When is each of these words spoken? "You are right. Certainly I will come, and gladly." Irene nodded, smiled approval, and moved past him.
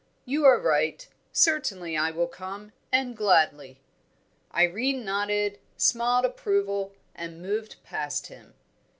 "You 0.25 0.45
are 0.45 0.59
right. 0.59 1.07
Certainly 1.31 1.95
I 1.95 2.09
will 2.09 2.25
come, 2.25 2.71
and 2.91 3.15
gladly." 3.15 3.77
Irene 4.51 5.05
nodded, 5.05 5.59
smiled 5.77 6.25
approval, 6.25 6.93
and 7.13 7.39
moved 7.39 7.75
past 7.83 8.25
him. 8.25 8.55